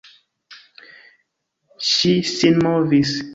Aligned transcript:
Ŝi 1.91 2.15
sinmovis. 2.31 3.15